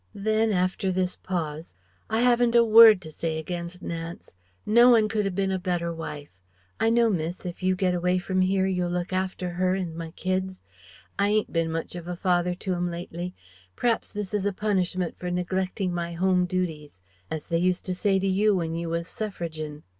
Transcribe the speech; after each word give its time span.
Then, 0.15 0.51
after 0.51 0.91
this 0.91 1.15
pause 1.15 1.75
"I 2.09 2.21
haven't 2.21 2.55
a 2.55 2.63
word 2.63 3.01
to 3.01 3.11
say 3.11 3.37
against 3.37 3.83
Nance. 3.83 4.31
No 4.65 4.89
one 4.89 5.07
could 5.07 5.27
'a 5.27 5.29
bin 5.29 5.51
a 5.51 5.59
better 5.59 5.93
wife. 5.93 6.31
I 6.79 6.89
know, 6.89 7.07
miss, 7.11 7.45
if 7.45 7.61
you 7.61 7.75
get 7.75 7.93
away 7.93 8.17
from 8.17 8.41
here 8.41 8.65
you'll 8.65 8.89
look 8.89 9.13
after 9.13 9.51
her 9.51 9.75
and 9.75 9.95
my 9.95 10.09
kids? 10.09 10.59
I 11.19 11.27
ain't 11.29 11.53
bin 11.53 11.71
much 11.71 11.93
of 11.93 12.07
a 12.07 12.15
father 12.15 12.55
to 12.55 12.73
'em 12.73 12.89
lately. 12.89 13.35
P'raps 13.75 14.09
this 14.11 14.33
is 14.33 14.43
a 14.43 14.51
punishment 14.53 15.19
for 15.19 15.29
neglecting 15.29 15.93
my 15.93 16.13
home 16.13 16.47
duties 16.47 16.99
As 17.29 17.45
they 17.45 17.59
used 17.59 17.85
to 17.85 17.93
say 17.93 18.17
to 18.17 18.27
you 18.27 18.55
when 18.55 18.73
you 18.73 18.89
was 18.89 19.07
Suffragin'." 19.07 19.83